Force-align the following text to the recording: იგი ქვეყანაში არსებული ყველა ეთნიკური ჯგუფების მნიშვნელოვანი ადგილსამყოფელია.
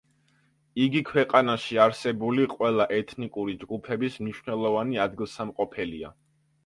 იგი 0.85 1.01
ქვეყანაში 1.09 1.77
არსებული 1.83 2.47
ყველა 2.53 2.87
ეთნიკური 2.97 3.57
ჯგუფების 3.65 4.17
მნიშვნელოვანი 4.25 5.01
ადგილსამყოფელია. 5.05 6.15